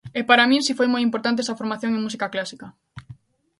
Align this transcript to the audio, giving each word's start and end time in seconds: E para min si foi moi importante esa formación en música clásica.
E 0.19 0.21
para 0.29 0.49
min 0.49 0.61
si 0.67 0.73
foi 0.79 0.87
moi 0.93 1.01
importante 1.07 1.39
esa 1.43 1.59
formación 1.59 1.91
en 1.93 2.05
música 2.05 2.31
clásica. 2.33 2.67